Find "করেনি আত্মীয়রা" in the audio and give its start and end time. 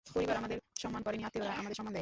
1.05-1.51